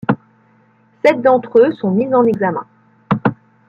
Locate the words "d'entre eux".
1.21-1.71